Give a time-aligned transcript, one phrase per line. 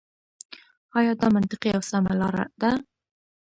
[0.97, 2.71] آيـا دا مـنطـقـي او سـمـه لاره ده.